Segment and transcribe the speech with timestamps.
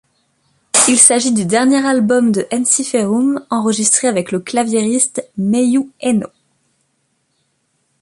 [0.87, 6.25] Il s'agit du dernier album de Ensiferum enregistré avec le claviériste Meiju Enho.